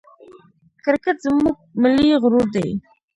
[0.83, 2.69] کرکټ زموږ ملي غرور دئ.